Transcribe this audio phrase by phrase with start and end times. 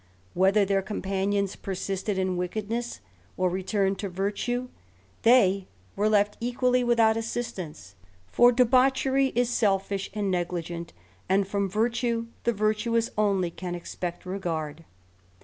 [0.33, 3.01] Whether their companions persisted in wickedness^
[3.37, 4.69] ot returned to virtue,
[5.21, 7.93] they were left equally without assistance;
[8.25, 10.91] for debauchery is selfish and negligent,
[11.29, 14.85] and from virtue the virtuous only can expect regard.